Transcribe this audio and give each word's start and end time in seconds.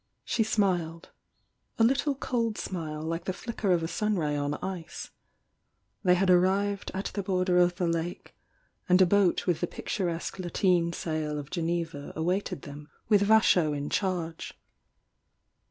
She 0.25 0.41
smiled, 0.41 1.11
a 1.77 1.83
little 1.83 2.15
cold 2.15 2.57
smile 2.57 3.03
like 3.03 3.25
the 3.25 3.33
flicker 3.37 3.71
of 3.71 3.83
a 3.83 3.87
sun 3.87 4.15
ray 4.17 4.35
on 4.35 4.55
ice. 4.55 5.11
They 6.01 6.15
had 6.15 6.27
arrived 6.31 6.89
at 6.95 7.11
the 7.13 7.21
border 7.21 7.59
of 7.59 7.75
the 7.75 7.85
lake, 7.87 8.35
and 8.89 8.99
a 8.99 9.05
boat 9.05 9.45
with 9.45 9.61
the 9.61 9.67
picturesque 9.67 10.39
lateen 10.39 10.91
sail 10.91 11.37
of 11.37 11.51
Geneva 11.51 12.13
awaited 12.15 12.63
them 12.63 12.89
with 13.09 13.21
Vaaho 13.29 13.77
m 13.77 13.89
charge. 13.89 14.55